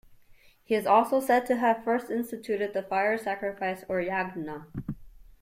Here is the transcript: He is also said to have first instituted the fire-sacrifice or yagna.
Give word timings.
He 0.63 0.73
is 0.73 0.87
also 0.87 1.19
said 1.19 1.45
to 1.45 1.57
have 1.57 1.83
first 1.83 2.09
instituted 2.09 2.73
the 2.73 2.81
fire-sacrifice 2.81 3.83
or 3.87 4.01
yagna. 4.01 4.65